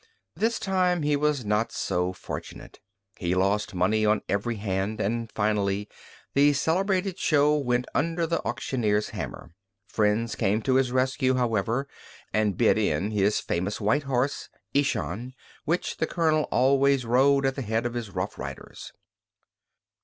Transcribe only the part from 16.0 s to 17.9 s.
Colonel always rode at the head